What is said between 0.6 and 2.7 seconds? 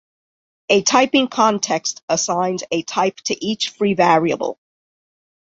A "typing context" assigns